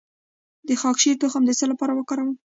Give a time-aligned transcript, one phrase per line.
[0.67, 2.35] د خاکشیر تخم د څه لپاره وکاروم؟